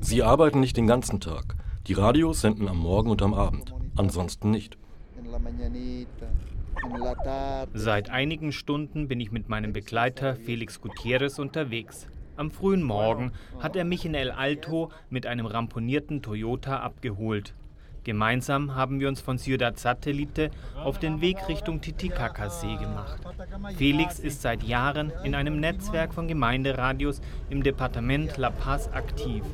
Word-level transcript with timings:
Sie 0.00 0.22
arbeiten 0.22 0.60
nicht 0.60 0.76
den 0.76 0.86
ganzen 0.86 1.20
Tag. 1.20 1.56
Die 1.86 1.94
Radios 1.94 2.40
senden 2.40 2.68
am 2.68 2.78
Morgen 2.78 3.10
und 3.10 3.22
am 3.22 3.34
Abend, 3.34 3.74
ansonsten 3.96 4.50
nicht. 4.50 4.76
Seit 7.74 8.10
einigen 8.10 8.52
Stunden 8.52 9.08
bin 9.08 9.20
ich 9.20 9.30
mit 9.30 9.48
meinem 9.48 9.72
Begleiter 9.72 10.36
Felix 10.36 10.80
Gutierrez 10.80 11.38
unterwegs. 11.38 12.08
Am 12.36 12.50
frühen 12.50 12.82
Morgen 12.82 13.32
hat 13.60 13.76
er 13.76 13.84
mich 13.84 14.04
in 14.04 14.14
El 14.14 14.30
Alto 14.30 14.90
mit 15.10 15.26
einem 15.26 15.46
ramponierten 15.46 16.22
Toyota 16.22 16.80
abgeholt. 16.80 17.54
Gemeinsam 18.04 18.74
haben 18.74 18.98
wir 18.98 19.08
uns 19.08 19.20
von 19.20 19.38
Ciudad 19.38 19.78
Satellite 19.78 20.50
auf 20.74 20.98
den 20.98 21.20
Weg 21.20 21.48
Richtung 21.48 21.80
Titicacasee 21.80 22.76
gemacht. 22.76 23.20
Felix 23.76 24.18
ist 24.18 24.42
seit 24.42 24.64
Jahren 24.64 25.12
in 25.22 25.36
einem 25.36 25.60
Netzwerk 25.60 26.12
von 26.12 26.26
Gemeinderadios 26.26 27.20
im 27.48 27.62
Departement 27.62 28.36
La 28.38 28.50
Paz 28.50 28.88
aktiv. 28.88 29.44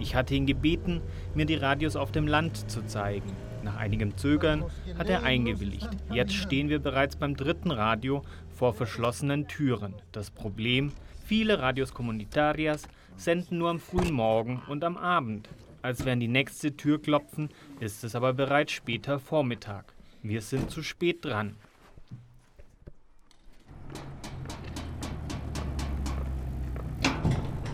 Ich 0.00 0.16
hatte 0.16 0.34
ihn 0.34 0.46
gebeten, 0.46 1.00
mir 1.34 1.46
die 1.46 1.54
Radios 1.54 1.94
auf 1.94 2.10
dem 2.10 2.26
Land 2.26 2.68
zu 2.68 2.84
zeigen. 2.86 3.30
Nach 3.62 3.76
einigem 3.76 4.16
Zögern 4.16 4.64
hat 4.98 5.08
er 5.08 5.22
eingewilligt. 5.22 5.88
Jetzt 6.12 6.34
stehen 6.34 6.68
wir 6.68 6.80
bereits 6.80 7.14
beim 7.14 7.36
dritten 7.36 7.70
Radio 7.70 8.22
vor 8.50 8.74
verschlossenen 8.74 9.46
Türen. 9.46 9.94
Das 10.10 10.30
Problem, 10.30 10.90
viele 11.24 11.60
Radios 11.60 11.94
Comunitarias 11.94 12.88
senden 13.14 13.58
nur 13.58 13.70
am 13.70 13.78
frühen 13.78 14.12
Morgen 14.12 14.60
und 14.66 14.82
am 14.82 14.96
Abend. 14.96 15.48
Als 15.82 16.04
wir 16.04 16.12
an 16.12 16.20
die 16.20 16.28
nächste 16.28 16.76
Tür 16.76 17.02
klopfen, 17.02 17.48
ist 17.80 18.04
es 18.04 18.14
aber 18.14 18.32
bereits 18.32 18.70
später 18.70 19.18
Vormittag. 19.18 19.92
Wir 20.22 20.40
sind 20.40 20.70
zu 20.70 20.82
spät 20.82 21.24
dran. 21.24 21.56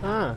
Ah, 0.01 0.35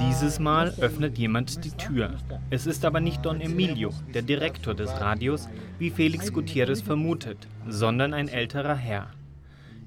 dieses 0.00 0.38
Mal 0.40 0.74
öffnet 0.80 1.16
jemand 1.18 1.64
die 1.64 1.70
Tür. 1.70 2.14
Es 2.50 2.66
ist 2.66 2.84
aber 2.84 3.00
nicht 3.00 3.24
Don 3.24 3.40
Emilio, 3.40 3.90
der 4.12 4.22
Direktor 4.22 4.74
des 4.74 4.90
Radios, 5.00 5.48
wie 5.78 5.90
Felix 5.90 6.32
Gutierrez 6.32 6.80
vermutet, 6.80 7.46
sondern 7.68 8.14
ein 8.14 8.28
älterer 8.28 8.74
Herr. 8.74 9.10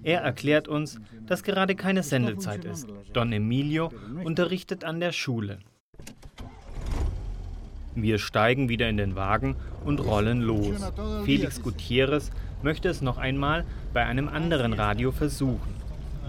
Er 0.03 0.22
erklärt 0.22 0.67
uns, 0.67 1.00
dass 1.28 1.44
gerade 1.44 1.75
keine 1.75 2.03
Sendezeit 2.03 2.66
ist. 2.66 2.88
Don 3.14 3.31
Emilio 3.31 3.92
unterrichtet 4.23 4.83
an 4.83 5.00
der 5.00 5.11
Schule. 5.11 5.59
Wir 7.95 8.17
steigen 8.17 8.69
wieder 8.69 8.88
in 8.88 8.97
den 8.97 9.16
Wagen 9.16 9.56
und 9.83 10.00
rollen 10.00 10.41
los. 10.41 10.75
Felix 11.25 11.61
Gutierrez 11.61 12.31
möchte 12.61 12.88
es 12.88 13.02
noch 13.02 13.17
einmal 13.17 13.66
bei 13.94 14.06
einem 14.06 14.30
anderen 14.30 14.73
Radio 14.73 15.11
versuchen. 15.11 15.73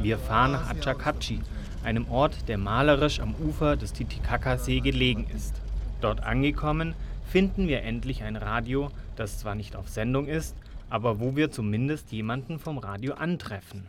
Wir 0.01 0.19
fahren 0.19 0.53
nach 0.53 0.71
Achacachi, 0.71 1.41
einem 1.85 2.09
Ort, 2.11 2.49
der 2.49 2.59
malerisch 2.59 3.21
am 3.21 3.35
Ufer 3.35 3.77
des 3.77 3.93
Titicaca-See 3.93 4.81
gelegen 4.81 5.27
ist. 5.35 5.55
Dort 6.01 6.23
angekommen, 6.23 6.95
finden 7.29 7.69
wir 7.69 7.83
endlich 7.83 8.23
ein 8.23 8.37
Radio, 8.37 8.91
das 9.17 9.39
zwar 9.39 9.55
nicht 9.55 9.77
auf 9.77 9.89
Sendung 9.89 10.27
ist, 10.27 10.57
aber 10.91 11.21
wo 11.21 11.37
wir 11.37 11.51
zumindest 11.51 12.13
jemanden 12.13 12.59
vom 12.59 12.79
Radio 12.79 13.15
antreffen. 13.15 13.87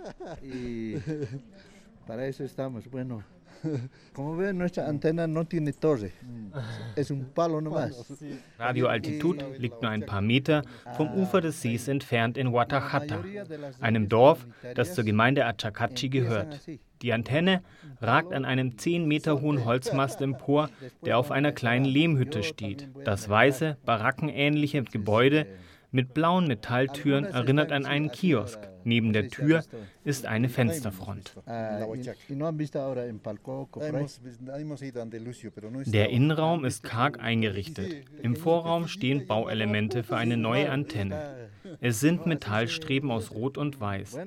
Para 2.06 2.26
eso 2.26 2.44
estamos. 2.44 2.90
Bueno, 2.90 3.22
como 4.14 4.36
ven, 4.36 4.58
nuestra 4.58 4.88
antena 4.88 5.26
no 5.26 5.44
tiene 5.44 5.72
torre. 5.72 6.12
Es 6.96 7.10
un 7.10 7.26
palo 7.26 7.60
nomás. 7.60 8.06
Radio 8.58 8.88
Altitud 8.88 9.42
liegt 9.58 9.82
nur 9.82 9.90
ein 9.90 10.06
paar 10.06 10.22
Meter 10.22 10.62
vom 10.96 11.12
Ufer 11.14 11.40
des 11.40 11.60
Sees 11.60 11.88
entfernt 11.88 12.38
in 12.38 12.50
Guatajata, 12.50 13.22
einem 13.80 14.08
Dorf, 14.08 14.46
das 14.74 14.94
zur 14.94 15.04
Gemeinde 15.04 15.44
Achacachi 15.44 16.08
gehört. 16.08 16.60
Die 17.02 17.12
Antenne 17.12 17.62
ragt 18.00 18.32
an 18.32 18.44
einem 18.44 18.76
10 18.76 19.06
Meter 19.06 19.40
hohen 19.40 19.64
Holzmast 19.64 20.20
empor, 20.20 20.68
der 21.04 21.18
auf 21.18 21.30
einer 21.30 21.52
kleinen 21.52 21.84
Lehmhütte 21.84 22.42
steht. 22.42 22.88
Das 23.04 23.28
weiße, 23.28 23.78
barackenähnliche 23.84 24.82
Gebäude 24.82 25.46
mit 25.92 26.14
blauen 26.14 26.46
Metalltüren 26.46 27.24
erinnert 27.24 27.72
an 27.72 27.86
einen 27.86 28.10
Kiosk. 28.10 28.60
Neben 28.84 29.12
der 29.12 29.28
Tür 29.28 29.62
ist 30.04 30.24
eine 30.26 30.48
Fensterfront. 30.48 31.36
Der 35.86 36.08
Innenraum 36.10 36.64
ist 36.64 36.82
karg 36.82 37.20
eingerichtet. 37.20 37.94
Im 38.22 38.36
Vorraum 38.36 38.88
stehen 38.88 39.26
Bauelemente 39.26 40.02
für 40.02 40.16
eine 40.16 40.36
neue 40.36 40.70
Antenne. 40.70 41.50
Es 41.80 42.00
sind 42.00 42.26
Metallstreben 42.26 43.10
aus 43.10 43.32
Rot 43.32 43.58
und 43.58 43.80
Weiß. 43.80 44.18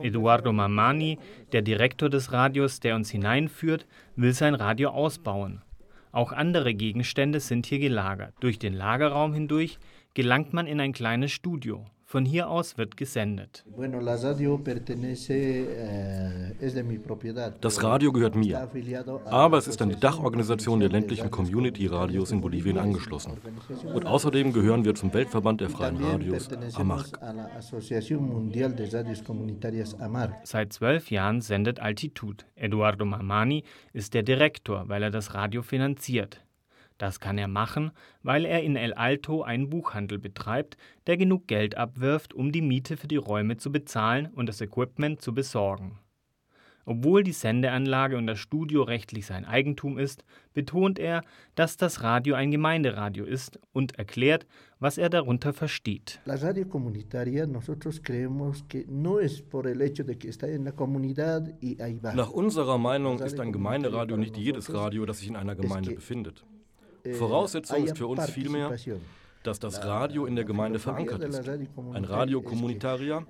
Eduardo 0.00 0.52
Mamani, 0.52 1.18
der 1.52 1.62
Direktor 1.62 2.08
des 2.08 2.32
Radios, 2.32 2.80
der 2.80 2.94
uns 2.94 3.10
hineinführt, 3.10 3.86
will 4.14 4.32
sein 4.32 4.54
Radio 4.54 4.90
ausbauen. 4.90 5.62
Auch 6.12 6.32
andere 6.32 6.72
Gegenstände 6.74 7.40
sind 7.40 7.66
hier 7.66 7.78
gelagert. 7.78 8.32
Durch 8.40 8.58
den 8.58 8.72
Lagerraum 8.72 9.34
hindurch 9.34 9.78
gelangt 10.16 10.52
man 10.54 10.66
in 10.66 10.80
ein 10.80 10.94
kleines 10.94 11.30
Studio. 11.30 11.84
Von 12.06 12.24
hier 12.24 12.48
aus 12.48 12.78
wird 12.78 12.96
gesendet. 12.96 13.66
Eh, 13.68 13.88
das 17.60 17.82
Radio 17.82 18.12
gehört 18.12 18.36
mir, 18.36 18.70
aber 19.26 19.58
es 19.58 19.68
ist 19.68 19.82
an 19.82 19.90
die 19.90 20.00
Dachorganisation 20.00 20.80
der 20.80 20.88
ländlichen 20.88 21.30
Community-Radios 21.30 22.30
in 22.30 22.40
Bolivien 22.40 22.78
angeschlossen. 22.78 23.34
Und 23.92 24.06
außerdem 24.06 24.54
gehören 24.54 24.86
wir 24.86 24.94
zum 24.94 25.12
Weltverband 25.12 25.60
der 25.60 25.68
freien 25.68 26.02
Radios, 26.02 26.48
AMARC. 26.76 27.20
Seit 30.44 30.72
zwölf 30.72 31.10
Jahren 31.10 31.42
sendet 31.42 31.80
Altitud. 31.80 32.46
Eduardo 32.54 33.04
Mamani 33.04 33.64
ist 33.92 34.14
der 34.14 34.22
Direktor, 34.22 34.88
weil 34.88 35.02
er 35.02 35.10
das 35.10 35.34
Radio 35.34 35.60
finanziert. 35.60 36.40
Das 36.98 37.20
kann 37.20 37.36
er 37.36 37.48
machen, 37.48 37.90
weil 38.22 38.44
er 38.44 38.62
in 38.62 38.76
El 38.76 38.94
Alto 38.94 39.42
einen 39.42 39.68
Buchhandel 39.68 40.18
betreibt, 40.18 40.76
der 41.06 41.16
genug 41.16 41.46
Geld 41.46 41.76
abwirft, 41.76 42.32
um 42.32 42.52
die 42.52 42.62
Miete 42.62 42.96
für 42.96 43.08
die 43.08 43.16
Räume 43.16 43.58
zu 43.58 43.70
bezahlen 43.70 44.26
und 44.34 44.46
das 44.48 44.60
Equipment 44.60 45.20
zu 45.20 45.34
besorgen. 45.34 45.98
Obwohl 46.88 47.24
die 47.24 47.32
Sendeanlage 47.32 48.16
und 48.16 48.28
das 48.28 48.38
Studio 48.38 48.84
rechtlich 48.84 49.26
sein 49.26 49.44
Eigentum 49.44 49.98
ist, 49.98 50.24
betont 50.54 51.00
er, 51.00 51.22
dass 51.56 51.76
das 51.76 52.04
Radio 52.04 52.36
ein 52.36 52.52
Gemeinderadio 52.52 53.24
ist 53.24 53.58
und 53.72 53.98
erklärt, 53.98 54.46
was 54.78 54.96
er 54.96 55.10
darunter 55.10 55.52
versteht. 55.52 56.20
Nach 62.14 62.30
unserer 62.30 62.78
Meinung 62.78 63.18
ist 63.18 63.40
ein 63.40 63.52
Gemeinderadio 63.52 64.16
nicht 64.16 64.36
jedes 64.36 64.72
Radio, 64.72 65.06
das 65.06 65.18
sich 65.18 65.28
in 65.28 65.36
einer 65.36 65.56
Gemeinde 65.56 65.92
befindet. 65.92 66.44
Voraussetzung 67.14 67.84
ist 67.84 67.98
für 67.98 68.06
uns 68.06 68.30
vielmehr, 68.30 68.76
dass 69.42 69.60
das 69.60 69.84
Radio 69.84 70.26
in 70.26 70.34
der 70.34 70.44
Gemeinde 70.44 70.78
verankert 70.78 71.22
ist. 71.22 71.48
Ein 71.48 72.04
Radio 72.04 72.42
Comunitaria 72.42 73.24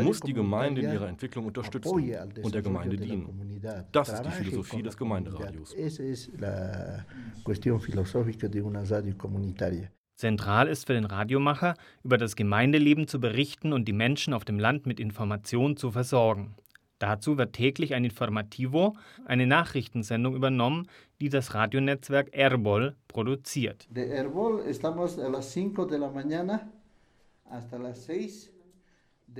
muss 0.00 0.20
die 0.20 0.32
Gemeinde 0.32 0.82
in 0.82 0.92
ihrer 0.92 1.08
Entwicklung 1.08 1.46
unterstützen 1.46 2.14
und 2.42 2.54
der 2.54 2.62
Gemeinde 2.62 2.96
dienen. 2.96 3.60
Das 3.92 4.08
ist 4.08 4.22
die 4.22 4.30
Philosophie 4.30 4.82
des 4.82 4.96
Gemeinderadios. 4.96 5.74
Zentral 10.16 10.68
ist 10.68 10.86
für 10.86 10.94
den 10.94 11.04
Radiomacher, 11.04 11.74
über 12.02 12.16
das 12.16 12.36
Gemeindeleben 12.36 13.06
zu 13.06 13.20
berichten 13.20 13.74
und 13.74 13.86
die 13.86 13.92
Menschen 13.92 14.32
auf 14.32 14.46
dem 14.46 14.58
Land 14.58 14.86
mit 14.86 14.98
Informationen 14.98 15.76
zu 15.76 15.90
versorgen. 15.90 16.54
Dazu 16.98 17.36
wird 17.36 17.52
täglich 17.52 17.94
ein 17.94 18.04
Informativo, 18.04 18.96
eine 19.26 19.46
Nachrichtensendung 19.46 20.34
übernommen, 20.34 20.88
die 21.20 21.28
das 21.28 21.54
Radionetzwerk 21.54 22.32
Erbol 22.32 22.96
produziert. 23.08 23.86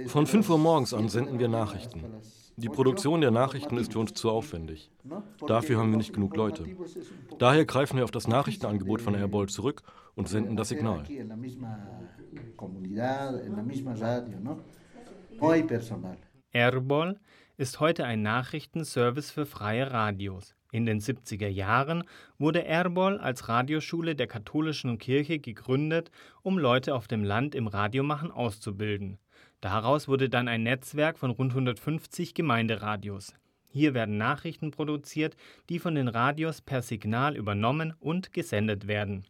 Von 0.07 0.27
5 0.27 0.51
Uhr 0.51 0.59
morgens 0.59 0.93
an 0.93 1.09
senden 1.09 1.39
wir 1.39 1.49
Nachrichten. 1.49 2.05
Die 2.59 2.69
Produktion 2.69 3.21
der 3.21 3.31
Nachrichten 3.31 3.77
ist 3.77 3.93
für 3.93 3.99
uns 3.99 4.15
zu 4.15 4.31
aufwendig. 4.31 4.91
Dafür 5.47 5.79
haben 5.79 5.91
wir 5.91 5.99
nicht 5.99 6.13
genug 6.13 6.37
Leute. 6.37 6.65
Daher 7.39 7.65
greifen 7.65 7.97
wir 7.97 8.05
auf 8.05 8.11
das 8.11 8.29
Nachrichtenangebot 8.29 9.01
von 9.01 9.15
Erbol 9.15 9.49
zurück 9.49 9.83
und 10.15 10.29
senden 10.29 10.57
das 10.57 10.69
Signal. 10.69 11.05
Erbol 16.53 17.21
ist 17.59 17.81
heute 17.81 18.05
ein 18.05 18.21
Nachrichtenservice 18.21 19.31
für 19.31 19.47
freie 19.47 19.91
Radios. 19.91 20.55
In 20.73 20.85
den 20.85 21.01
70er 21.01 21.49
Jahren 21.49 22.05
wurde 22.39 22.67
Erbol 22.67 23.17
als 23.17 23.49
Radioschule 23.49 24.15
der 24.15 24.27
katholischen 24.27 24.99
Kirche 24.99 25.39
gegründet, 25.39 26.11
um 26.43 26.59
Leute 26.59 26.95
auf 26.95 27.09
dem 27.09 27.25
Land 27.25 27.55
im 27.55 27.67
Radiomachen 27.67 28.31
auszubilden. 28.31 29.19
Daraus 29.63 30.07
wurde 30.07 30.29
dann 30.29 30.49
ein 30.49 30.65
Netzwerk 30.65 31.17
von 31.17 31.31
rund 31.31 31.53
150 31.53 32.35
Gemeinderadios. 32.35 33.33
Hier 33.69 33.95
werden 33.95 34.19
Nachrichten 34.19 34.71
produziert, 34.71 35.35
die 35.71 35.79
von 35.79 35.95
den 35.95 36.09
Radios 36.09 36.61
per 36.61 36.83
Signal 36.83 37.37
übernommen 37.37 37.95
und 38.01 38.35
gesendet 38.35 38.87
werden. 38.87 39.25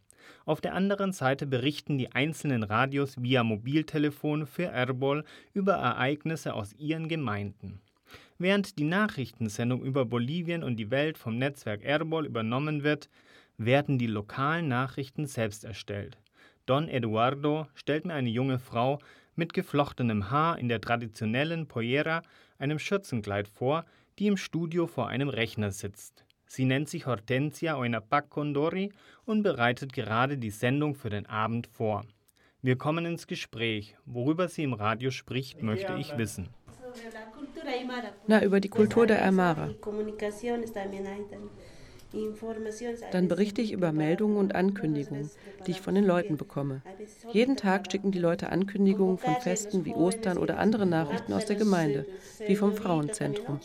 Auf 0.45 0.59
der 0.59 0.73
anderen 0.73 1.13
Seite 1.13 1.47
berichten 1.47 1.97
die 1.97 2.11
einzelnen 2.11 2.63
Radios 2.63 3.21
via 3.21 3.45
Mobiltelefon 3.45 4.45
für 4.45 4.65
Erbol 4.65 5.23
über 5.53 5.75
Ereignisse 5.75 6.53
aus 6.53 6.73
ihren 6.73 7.07
Gemeinden. 7.07 7.79
Während 8.39 8.77
die 8.77 8.83
Nachrichtensendung 8.83 9.81
über 9.81 10.05
Bolivien 10.05 10.63
und 10.63 10.75
die 10.75 10.91
Welt 10.91 11.17
vom 11.17 11.37
Netzwerk 11.37 11.83
Erbol 11.83 12.25
übernommen 12.25 12.83
wird, 12.83 13.09
werden 13.57 13.97
die 13.97 14.07
lokalen 14.07 14.67
Nachrichten 14.67 15.25
selbst 15.25 15.63
erstellt. 15.63 16.17
Don 16.67 16.87
Eduardo 16.87 17.67
stellt 17.73 18.05
mir 18.05 18.13
eine 18.13 18.29
junge 18.29 18.59
Frau 18.59 18.99
mit 19.35 19.53
geflochtenem 19.53 20.29
Haar 20.29 20.59
in 20.59 20.67
der 20.67 20.81
traditionellen 20.81 21.67
Pollera, 21.67 22.21
einem 22.59 22.77
Schürzenkleid 22.77 23.47
vor, 23.47 23.85
die 24.19 24.27
im 24.27 24.37
Studio 24.37 24.87
vor 24.87 25.07
einem 25.07 25.29
Rechner 25.29 25.71
sitzt. 25.71 26.25
Sie 26.45 26.65
nennt 26.65 26.89
sich 26.89 27.05
Hortensia 27.05 27.77
Oinapac 27.77 28.29
Condori 28.29 28.91
und 29.25 29.43
bereitet 29.43 29.93
gerade 29.93 30.37
die 30.37 30.49
Sendung 30.49 30.95
für 30.95 31.09
den 31.09 31.25
Abend 31.25 31.67
vor. 31.67 32.05
Wir 32.61 32.77
kommen 32.77 33.05
ins 33.05 33.27
Gespräch. 33.27 33.95
Worüber 34.05 34.47
sie 34.47 34.63
im 34.63 34.73
Radio 34.73 35.11
spricht, 35.11 35.61
möchte 35.61 35.95
ich 35.99 36.17
wissen. 36.17 36.49
Na, 38.27 38.43
über 38.43 38.59
die 38.59 38.69
Kultur 38.69 39.07
der 39.07 39.23
Aymara. 39.23 39.69
Dann 43.11 43.27
berichte 43.27 43.61
ich 43.61 43.73
über 43.73 43.91
Meldungen 43.91 44.37
und 44.37 44.55
Ankündigungen, 44.55 45.29
die 45.65 45.71
ich 45.71 45.81
von 45.81 45.95
den 45.95 46.05
Leuten 46.05 46.37
bekomme. 46.37 46.81
Jeden 47.31 47.57
Tag 47.57 47.91
schicken 47.91 48.11
die 48.11 48.19
Leute 48.19 48.49
Ankündigungen 48.49 49.17
von 49.17 49.35
Festen 49.35 49.85
wie 49.85 49.93
Ostern 49.93 50.37
oder 50.37 50.57
andere 50.57 50.85
Nachrichten 50.85 51.33
aus 51.33 51.45
der 51.45 51.57
Gemeinde, 51.57 52.05
wie 52.45 52.55
vom 52.55 52.75
Frauenzentrum. 52.75 53.59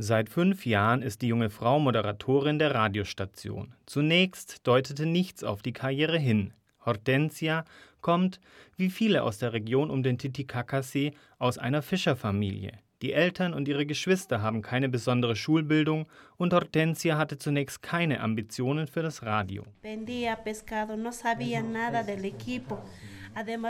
Seit 0.00 0.28
fünf 0.28 0.64
Jahren 0.64 1.02
ist 1.02 1.22
die 1.22 1.28
junge 1.28 1.50
Frau 1.50 1.80
Moderatorin 1.80 2.58
der 2.58 2.74
Radiostation. 2.74 3.74
Zunächst 3.84 4.66
deutete 4.66 5.06
nichts 5.06 5.42
auf 5.42 5.60
die 5.60 5.72
Karriere 5.72 6.18
hin. 6.18 6.54
Hortensia 6.86 7.64
kommt, 8.00 8.40
wie 8.76 8.90
viele 8.90 9.22
aus 9.22 9.38
der 9.38 9.52
Region 9.52 9.90
um 9.90 10.02
den 10.02 10.18
Titicacasee, 10.18 11.12
aus 11.38 11.58
einer 11.58 11.82
Fischerfamilie. 11.82 12.72
Die 13.00 13.12
Eltern 13.12 13.54
und 13.54 13.68
ihre 13.68 13.86
Geschwister 13.86 14.42
haben 14.42 14.60
keine 14.60 14.88
besondere 14.88 15.36
Schulbildung 15.36 16.06
und 16.36 16.52
Hortensia 16.52 17.16
hatte 17.16 17.38
zunächst 17.38 17.80
keine 17.80 18.20
Ambitionen 18.20 18.88
für 18.88 19.02
das 19.02 19.22
Radio. 19.22 19.64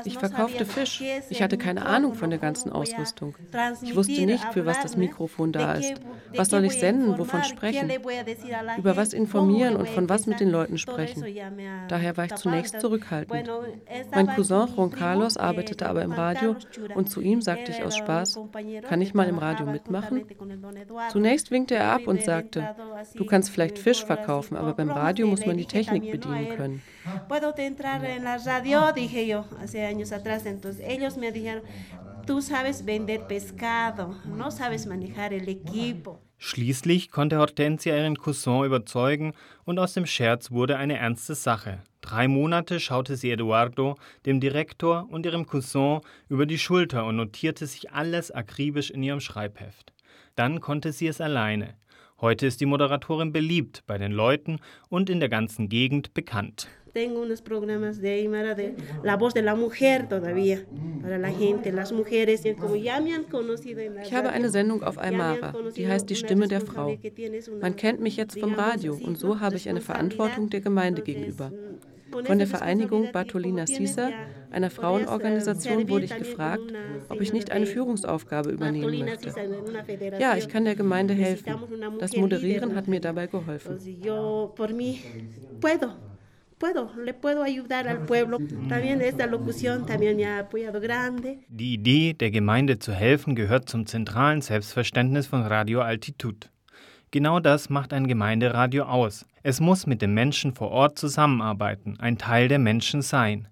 Ich 0.04 0.18
verkaufte 0.18 0.64
Fisch. 0.64 1.02
Ich 1.30 1.42
hatte 1.42 1.58
keine 1.58 1.86
Ahnung 1.86 2.14
von 2.14 2.30
der 2.30 2.38
ganzen 2.38 2.72
Ausrüstung. 2.72 3.34
Ich 3.82 3.94
wusste 3.94 4.24
nicht, 4.26 4.44
für 4.52 4.66
was 4.66 4.80
das 4.80 4.96
Mikrofon 4.96 5.52
da 5.52 5.74
ist. 5.74 5.94
Was 6.34 6.48
soll 6.48 6.64
ich 6.64 6.74
senden, 6.74 7.18
wovon 7.18 7.44
sprechen? 7.44 7.90
Über 8.76 8.96
was 8.96 9.12
informieren 9.12 9.76
und 9.76 9.88
von 9.88 10.08
was 10.08 10.26
mit 10.26 10.40
den 10.40 10.50
Leuten 10.50 10.78
sprechen. 10.78 11.24
Daher 11.88 12.16
war 12.16 12.26
ich 12.26 12.34
zunächst 12.36 12.80
zurückhaltend. 12.80 13.50
Mein 14.12 14.28
Cousin 14.28 14.68
Juan 14.74 14.90
Carlos 14.90 15.36
arbeitete 15.36 15.88
aber 15.88 16.02
im 16.02 16.12
Radio 16.12 16.56
und 16.94 17.10
zu 17.10 17.20
ihm 17.20 17.40
sagte 17.40 17.72
ich 17.72 17.82
aus 17.82 17.96
Spaß, 17.96 18.40
kann 18.88 19.00
ich 19.00 19.14
mal 19.14 19.28
im 19.28 19.38
Radio 19.38 19.66
mitmachen? 19.66 20.24
Zunächst 21.10 21.50
winkte 21.50 21.74
er 21.74 21.92
ab 21.92 22.06
und 22.06 22.22
sagte, 22.22 22.74
du 23.14 23.24
kannst 23.26 23.50
vielleicht 23.50 23.78
Fisch 23.78 24.04
verkaufen, 24.04 24.56
aber 24.56 24.74
beim 24.74 24.90
Radio 24.90 25.26
muss 25.26 25.46
man 25.46 25.56
die 25.56 25.66
Technik 25.66 26.10
bedienen 26.10 26.48
können. 26.56 26.82
Hace 29.60 29.84
años 29.86 30.12
atrás. 30.12 30.46
Entonces 30.46 30.84
ellos 30.86 31.16
me 31.16 31.32
dijeron, 31.32 31.62
tú 32.26 32.42
sabes 32.42 32.84
vender 32.84 33.26
pescado, 33.26 34.14
no 34.26 34.50
sabes 34.50 34.86
manejar 34.86 35.32
el 35.32 35.48
equipo. 35.48 36.20
Schließlich 36.40 37.10
konnte 37.10 37.38
Hortensia 37.38 37.96
ihren 37.96 38.16
Cousin 38.16 38.64
überzeugen 38.64 39.32
und 39.64 39.78
aus 39.80 39.94
dem 39.94 40.06
Scherz 40.06 40.52
wurde 40.52 40.76
eine 40.76 40.96
ernste 40.96 41.34
Sache. 41.34 41.82
Drei 42.00 42.28
Monate 42.28 42.78
schaute 42.78 43.16
sie 43.16 43.32
Eduardo, 43.32 43.96
dem 44.24 44.38
Direktor 44.38 45.08
und 45.10 45.26
ihrem 45.26 45.46
Cousin 45.46 46.00
über 46.28 46.46
die 46.46 46.58
Schulter 46.58 47.06
und 47.06 47.16
notierte 47.16 47.66
sich 47.66 47.90
alles 47.90 48.30
akribisch 48.30 48.90
in 48.90 49.02
ihrem 49.02 49.20
Schreibheft. 49.20 49.92
Dann 50.36 50.60
konnte 50.60 50.92
sie 50.92 51.08
es 51.08 51.20
alleine. 51.20 51.74
Heute 52.20 52.46
ist 52.46 52.60
die 52.60 52.66
Moderatorin 52.66 53.32
beliebt 53.32 53.82
bei 53.86 53.98
den 53.98 54.12
Leuten 54.12 54.60
und 54.88 55.10
in 55.10 55.18
der 55.18 55.28
ganzen 55.28 55.68
Gegend 55.68 56.14
bekannt 56.14 56.68
tengo 56.98 57.22
unos 57.22 57.42
programas 57.42 58.00
de 58.00 58.10
Aymara 58.10 58.56
de 58.56 58.74
la 59.04 59.16
voz 59.16 59.32
de 59.32 59.42
la 59.42 59.54
mujer 59.54 60.08
todavía 60.08 60.64
para 61.00 61.16
la 61.16 61.30
gente, 61.30 61.70
las 61.70 61.92
mujeres, 61.92 62.42
como 62.58 62.74
ya 62.74 63.00
me 63.00 63.14
han 63.14 63.22
conocido 63.22 63.78
en 63.80 63.94
la 63.94 64.02
Ich 64.02 64.12
habe 64.12 64.30
eine 64.30 64.50
Sendung 64.50 64.82
auf 64.82 64.98
Aymara, 64.98 65.54
die 65.76 65.86
heißt 65.86 66.10
Die 66.10 66.16
Stimme 66.16 66.48
der 66.48 66.60
Frau. 66.60 66.98
Man 67.60 67.76
kennt 67.76 68.00
mich 68.00 68.16
jetzt 68.16 68.40
vom 68.40 68.54
Radio 68.54 68.98
und 69.00 69.16
so 69.16 69.38
habe 69.38 69.54
ich 69.54 69.68
eine 69.68 69.80
Verantwortung 69.80 70.50
der 70.50 70.60
Gemeinde 70.60 71.02
gegenüber. 71.02 71.52
Von 72.24 72.38
der 72.38 72.48
Vereinigung 72.48 73.12
Bartolina 73.12 73.68
Sisa, 73.68 74.10
einer 74.50 74.70
Frauenorganisation, 74.70 75.88
wurde 75.88 76.06
ich 76.06 76.16
gefragt, 76.16 76.72
ob 77.08 77.20
ich 77.20 77.32
nicht 77.32 77.52
eine 77.52 77.66
Führungsaufgabe 77.66 78.50
übernehmen 78.50 79.04
möchte. 79.04 79.32
Ja, 80.18 80.36
ich 80.36 80.48
kann 80.48 80.64
der 80.64 80.74
Gemeinde 80.74 81.14
helfen. 81.14 81.54
Das 82.00 82.16
Moderieren 82.16 82.74
hat 82.74 82.88
mir 82.88 83.00
dabei 83.00 83.28
geholfen 83.28 83.78
puedo, 86.58 86.90
le 86.96 87.14
puedo 87.14 87.42
ayudar 87.42 87.88
al 87.88 88.04
pueblo. 88.04 88.38
También 88.68 89.00
esta 89.00 89.26
locución 89.26 89.86
también 89.86 90.16
me 90.16 90.26
ha 90.26 90.40
apoyado 90.40 90.80
grande. 90.80 91.38
Die 91.48 91.74
Idee, 91.74 92.14
der 92.14 92.30
Gemeinde 92.30 92.78
zu 92.78 92.92
helfen, 92.92 93.34
gehört 93.34 93.68
zum 93.68 93.86
zentralen 93.86 94.42
Selbstverständnis 94.42 95.26
von 95.26 95.42
Radio 95.42 95.80
Altitud. 95.80 96.50
Genau 97.10 97.40
das 97.40 97.70
macht 97.70 97.92
ein 97.92 98.06
Gemeinderadio 98.06 98.84
aus. 98.84 99.24
Es 99.42 99.60
muss 99.60 99.86
mit 99.86 100.02
den 100.02 100.12
Menschen 100.12 100.52
vor 100.52 100.70
Ort 100.70 100.98
zusammenarbeiten, 100.98 101.96
ein 102.00 102.18
Teil 102.18 102.48
der 102.48 102.58
Menschen 102.58 103.00
sein. 103.00 103.48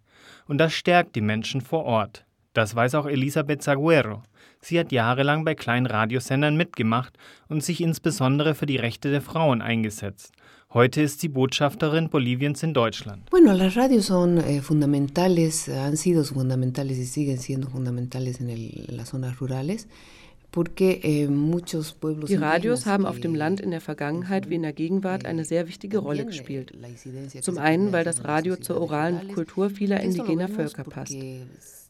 Und 0.46 0.58
das 0.58 0.74
stärkt 0.74 1.16
die 1.16 1.22
Menschen 1.22 1.60
vor 1.60 1.84
Ort. 1.84 2.26
Das 2.52 2.74
weiß 2.74 2.94
auch 2.96 3.06
Elisabeth 3.06 3.62
Saguero. 3.62 4.22
Sie 4.60 4.78
hat 4.78 4.92
jahrelang 4.92 5.44
bei 5.44 5.54
kleinen 5.54 5.86
Radiosendern 5.86 6.56
mitgemacht 6.56 7.16
und 7.48 7.62
sich 7.62 7.80
insbesondere 7.80 8.54
für 8.54 8.66
die 8.66 8.78
Rechte 8.78 9.10
der 9.10 9.22
Frauen 9.22 9.62
eingesetzt. 9.62 10.32
Heute 10.76 11.00
ist 11.00 11.20
sie 11.20 11.28
Botschafterin 11.28 12.10
Boliviens 12.10 12.62
in 12.62 12.74
Deutschland. 12.74 13.30
Bueno, 13.30 13.54
las 13.54 13.76
radios 13.76 14.04
son 14.04 14.36
eh, 14.36 14.60
fundamentales, 14.60 15.70
han 15.70 15.96
sido 15.96 16.22
fundamentales 16.22 16.98
y 16.98 17.06
siguen 17.06 17.38
siendo 17.38 17.70
fundamentales 17.70 18.40
en, 18.40 18.50
el, 18.50 18.84
en 18.86 18.98
las 18.98 19.08
zonas 19.08 19.40
rurales. 19.40 19.88
Eh, 20.78 21.28
die 21.28 22.34
Radios 22.34 22.84
haben 22.84 23.06
auf 23.06 23.20
dem 23.20 23.34
Land 23.34 23.60
in 23.60 23.70
der 23.70 23.80
Vergangenheit 23.80 24.50
wie 24.50 24.56
in 24.56 24.62
der 24.62 24.74
Gegenwart 24.74 25.24
eine 25.24 25.46
sehr 25.46 25.66
wichtige 25.66 25.96
Rolle 25.96 26.26
gespielt. 26.26 26.74
Zum 27.40 27.56
einen, 27.56 27.92
weil 27.92 28.04
das 28.04 28.24
Radio 28.24 28.56
zur 28.56 28.78
oralen 28.78 29.28
Kultur 29.28 29.70
vieler 29.70 30.00
indigener 30.00 30.48
Völker 30.48 30.84
passt. 30.84 31.16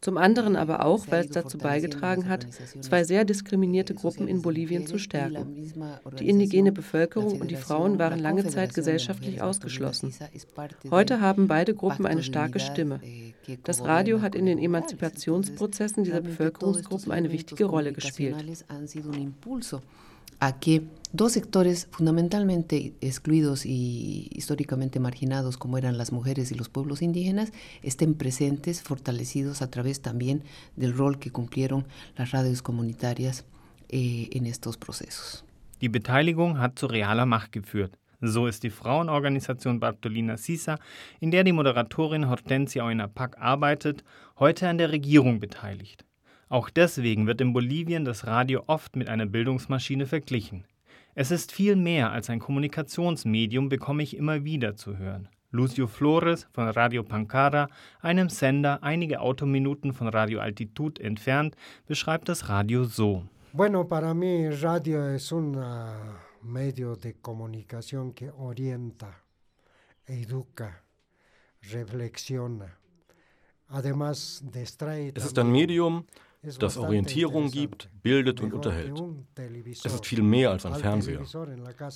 Zum 0.00 0.18
anderen 0.18 0.56
aber 0.56 0.84
auch, 0.84 1.06
weil 1.08 1.24
es 1.24 1.30
dazu 1.30 1.58
beigetragen 1.58 2.28
hat, 2.28 2.46
zwei 2.80 3.04
sehr 3.04 3.24
diskriminierte 3.24 3.94
Gruppen 3.94 4.28
in 4.28 4.42
Bolivien 4.42 4.86
zu 4.86 4.98
stärken. 4.98 5.72
Die 6.18 6.28
indigene 6.28 6.72
Bevölkerung 6.72 7.40
und 7.40 7.50
die 7.50 7.56
Frauen 7.56 7.98
waren 7.98 8.18
lange 8.18 8.46
Zeit 8.46 8.74
gesellschaftlich 8.74 9.42
ausgeschlossen. 9.42 10.14
Heute 10.90 11.20
haben 11.20 11.48
beide 11.48 11.74
Gruppen 11.74 12.06
eine 12.06 12.22
starke 12.22 12.60
Stimme. 12.60 13.00
Das 13.64 13.82
Radio 13.84 14.22
hat 14.22 14.34
in 14.34 14.46
den 14.46 14.58
Emanzipationsprozessen 14.58 16.04
dieser 16.04 16.20
Bevölkerungsgruppen 16.20 17.12
eine 17.12 17.32
wichtige 17.32 17.64
Rolle 17.64 17.92
gespielt. 17.92 18.36
A 20.40 20.58
que 20.58 20.82
dos 21.12 21.32
sectores 21.32 21.88
fundamentalmente 21.90 22.94
excluidos 23.00 23.64
y 23.64 24.28
históricamente 24.32 25.00
marginados, 25.00 25.56
como 25.56 25.78
eran 25.78 25.96
las 25.96 26.12
mujeres 26.12 26.52
y 26.52 26.54
los 26.54 26.68
pueblos 26.68 27.02
indígenas, 27.02 27.52
estén 27.82 28.14
presentes, 28.14 28.82
fortalecidos 28.82 29.62
a 29.62 29.70
través 29.70 30.02
también 30.02 30.42
del 30.76 30.92
rol 30.92 31.18
que 31.18 31.30
cumplieron 31.30 31.86
las 32.16 32.32
radios 32.32 32.62
comunitarias 32.62 33.44
eh, 33.88 34.28
en 34.32 34.46
estos 34.46 34.76
procesos. 34.76 35.44
Die 35.80 35.88
Beteiligung 35.88 36.58
hat 36.58 36.78
zu 36.78 36.86
realer 36.86 37.26
Macht 37.26 37.52
geführt. 37.52 37.98
So 38.22 38.46
ist 38.46 38.62
die 38.62 38.70
Frauenorganisation 38.70 39.78
Bartolina 39.78 40.38
Sisa, 40.38 40.78
in 41.20 41.30
der 41.30 41.44
die 41.44 41.52
Moderatorin 41.52 42.30
Hortensia 42.30 42.84
Oynapac 42.84 43.36
arbeitet, 43.38 44.02
heute 44.38 44.68
an 44.68 44.78
der 44.78 44.90
Regierung 44.90 45.38
beteiligt. 45.38 46.04
Auch 46.48 46.70
deswegen 46.70 47.26
wird 47.26 47.40
in 47.40 47.52
Bolivien 47.52 48.04
das 48.04 48.26
Radio 48.26 48.62
oft 48.66 48.94
mit 48.94 49.08
einer 49.08 49.26
Bildungsmaschine 49.26 50.06
verglichen. 50.06 50.64
Es 51.14 51.30
ist 51.30 51.50
viel 51.50 51.76
mehr 51.76 52.12
als 52.12 52.30
ein 52.30 52.38
Kommunikationsmedium, 52.38 53.68
bekomme 53.68 54.02
ich 54.02 54.16
immer 54.16 54.44
wieder 54.44 54.76
zu 54.76 54.96
hören. 54.96 55.28
Lucio 55.50 55.86
Flores 55.86 56.46
von 56.52 56.68
Radio 56.68 57.02
Pancara, 57.02 57.68
einem 58.00 58.28
Sender 58.28 58.82
einige 58.82 59.20
Autominuten 59.20 59.92
von 59.92 60.08
Radio 60.08 60.40
Altitud 60.40 61.00
entfernt, 61.00 61.56
beschreibt 61.86 62.28
das 62.28 62.48
Radio 62.48 62.84
so. 62.84 63.24
Bueno, 63.52 63.88
para 63.88 64.12
mí 64.12 64.48
radio 64.50 65.08
es 65.08 65.32
una 65.32 66.20
medio 66.42 66.94
de 66.96 67.14
comunicación 67.14 68.12
que 68.12 68.30
orienta, 68.30 69.24
educa, 70.06 70.84
reflexiona. 71.72 72.76
Es 75.14 75.24
ist 75.24 75.38
ein 75.40 75.50
Medium, 75.50 76.04
das 76.58 76.76
Orientierung 76.76 77.50
gibt, 77.50 77.90
bildet 78.02 78.40
und 78.40 78.52
unterhält. 78.52 79.02
Es 79.84 79.92
ist 79.92 80.06
viel 80.06 80.22
mehr 80.22 80.50
als 80.50 80.66
ein 80.66 80.74
Fernseher. 80.74 81.22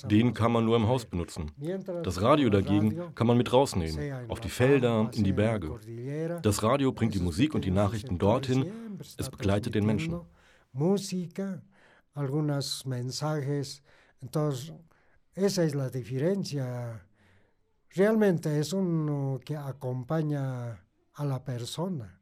Den 0.09 0.33
kann 0.33 0.51
man 0.51 0.65
nur 0.65 0.75
im 0.75 0.87
Haus 0.87 1.05
benutzen. 1.05 1.51
Das 2.03 2.21
Radio 2.21 2.49
dagegen 2.49 3.15
kann 3.15 3.27
man 3.27 3.37
mit 3.37 3.51
rausnehmen, 3.51 4.29
auf 4.29 4.39
die 4.39 4.49
Felder, 4.49 5.09
in 5.13 5.23
die 5.23 5.33
Berge. 5.33 5.79
Das 6.41 6.63
Radio 6.63 6.91
bringt 6.91 7.13
die 7.13 7.19
Musik 7.19 7.55
und 7.55 7.65
die 7.65 7.71
Nachrichten 7.71 8.17
dorthin, 8.17 8.65
es 9.17 9.29
begleitet 9.29 9.75
den 9.75 9.85
Menschen. 9.85 10.19
Música, 10.73 11.61
algunos 12.13 12.85
mensajes, 12.85 13.83
entonces 14.21 14.73
esa 15.33 15.63
es 15.63 15.75
la 15.75 15.89
diferencia. 15.89 17.05
Realmente 17.89 18.57
es 18.57 18.71
uno 18.71 19.39
que 19.43 19.57
acompaña 19.57 20.79
a 21.13 21.25
la 21.25 21.43
persona. 21.43 22.17